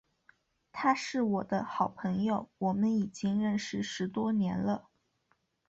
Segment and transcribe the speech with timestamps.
[0.71, 4.89] 他是我的好朋友，我们已经认识十多年了。